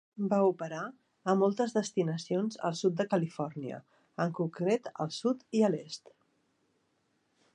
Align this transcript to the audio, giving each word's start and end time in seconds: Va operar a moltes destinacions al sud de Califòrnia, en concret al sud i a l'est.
Va 0.29 0.37
operar 0.51 0.85
a 1.31 1.35
moltes 1.41 1.75
destinacions 1.75 2.57
al 2.69 2.79
sud 2.79 2.97
de 3.01 3.07
Califòrnia, 3.13 3.79
en 4.27 4.35
concret 4.41 4.91
al 5.05 5.15
sud 5.19 5.45
i 5.61 5.65
a 5.69 5.73
l'est. 5.75 6.13